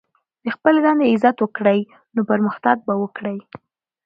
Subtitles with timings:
[0.43, 1.79] د خپلي دندې عزت وکړئ،
[2.13, 3.37] نو پرمختګ به وکړئ!